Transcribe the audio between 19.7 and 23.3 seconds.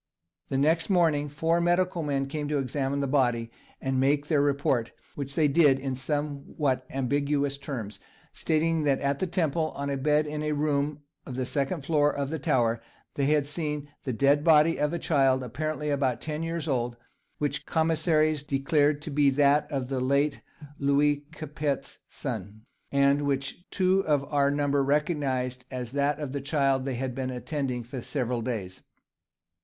of the late Louis Capet's son, and